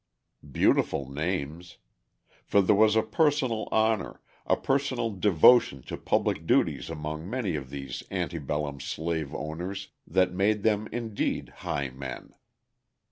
Beautiful 0.51 1.07
names! 1.07 1.77
For 2.43 2.63
there 2.63 2.75
was 2.75 2.95
a 2.95 3.03
personal 3.03 3.67
honour, 3.71 4.19
a 4.47 4.57
personal 4.57 5.11
devotion 5.11 5.83
to 5.83 5.95
public 5.95 6.47
duties 6.47 6.89
among 6.89 7.29
many 7.29 7.55
of 7.55 7.69
these 7.69 8.01
ante 8.09 8.39
bellum 8.39 8.79
slave 8.79 9.31
owners 9.35 9.89
that 10.07 10.33
made 10.33 10.63
them 10.63 10.87
indeed 10.91 11.49
"high 11.57 11.89
men." 11.91 12.33